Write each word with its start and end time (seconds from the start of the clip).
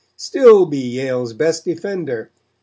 Still 0.17 0.65
be 0.65 0.79
Yale's 0.79 1.31
best 1.33 1.63
defender! 1.63 2.31